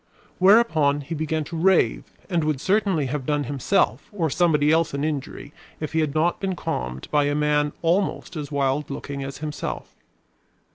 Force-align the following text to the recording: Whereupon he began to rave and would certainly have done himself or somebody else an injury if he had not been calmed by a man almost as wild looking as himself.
Whereupon 0.39 1.01
he 1.01 1.13
began 1.13 1.43
to 1.43 1.55
rave 1.55 2.05
and 2.27 2.43
would 2.43 2.59
certainly 2.59 3.05
have 3.05 3.23
done 3.23 3.43
himself 3.43 4.09
or 4.11 4.31
somebody 4.31 4.71
else 4.71 4.95
an 4.95 5.03
injury 5.03 5.53
if 5.79 5.93
he 5.93 5.99
had 5.99 6.15
not 6.15 6.39
been 6.39 6.55
calmed 6.55 7.07
by 7.11 7.25
a 7.25 7.35
man 7.35 7.71
almost 7.83 8.35
as 8.35 8.51
wild 8.51 8.89
looking 8.89 9.23
as 9.23 9.37
himself. 9.45 9.93